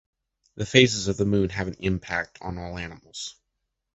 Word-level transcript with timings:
The 0.55 0.65
phases 0.65 1.07
of 1.07 1.17
the 1.17 1.27
moon 1.27 1.49
have 1.49 1.67
an 1.67 1.75
impact 1.77 2.39
on 2.41 2.57
all 2.57 2.75
animals. 2.79 3.35